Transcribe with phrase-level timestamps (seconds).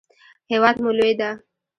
[0.51, 1.29] هیواد مو لوی ده.